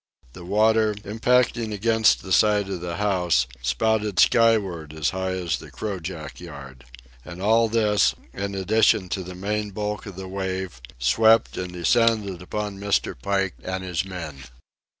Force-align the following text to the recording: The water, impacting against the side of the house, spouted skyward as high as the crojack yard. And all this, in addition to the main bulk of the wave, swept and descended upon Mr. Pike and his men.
The 0.33 0.43
water, 0.43 0.95
impacting 0.95 1.71
against 1.71 2.23
the 2.23 2.31
side 2.31 2.69
of 2.69 2.81
the 2.81 2.95
house, 2.95 3.45
spouted 3.61 4.19
skyward 4.19 4.93
as 4.93 5.11
high 5.11 5.33
as 5.33 5.59
the 5.59 5.69
crojack 5.69 6.39
yard. 6.39 6.85
And 7.23 7.39
all 7.39 7.69
this, 7.69 8.15
in 8.33 8.55
addition 8.55 9.09
to 9.09 9.21
the 9.23 9.35
main 9.35 9.69
bulk 9.69 10.07
of 10.07 10.15
the 10.15 10.27
wave, 10.27 10.81
swept 10.97 11.55
and 11.55 11.71
descended 11.73 12.41
upon 12.41 12.79
Mr. 12.79 13.13
Pike 13.15 13.53
and 13.63 13.83
his 13.83 14.03
men. 14.03 14.45